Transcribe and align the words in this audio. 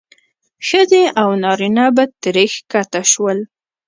ښځې 0.67 1.03
او 1.21 1.29
نارینه 1.43 1.85
به 1.95 2.03
ترې 2.21 2.45
ښکته 2.55 3.01
شول. 3.11 3.39